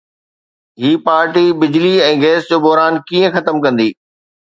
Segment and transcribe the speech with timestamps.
[0.85, 3.91] هي party بجلي ۽ gas جو بحران ڪيئن ختم ڪندي؟